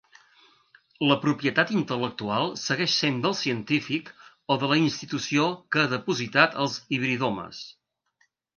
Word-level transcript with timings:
La 1.09 1.17
propietat 1.25 1.73
intel·lectual 1.75 2.49
segueix 2.61 2.95
sent 3.03 3.21
del 3.27 3.37
científic 3.41 4.11
o 4.55 4.59
de 4.65 4.73
la 4.73 4.81
institució 4.87 5.47
que 5.77 5.85
ha 5.85 5.93
depositat 5.95 6.61
els 6.67 6.83
hibridomes. 6.99 7.65